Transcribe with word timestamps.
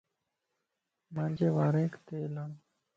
مانجي 1.13 1.47
وارينکَ 1.55 1.93
تيل 2.05 2.33
ھڻ 2.39 2.49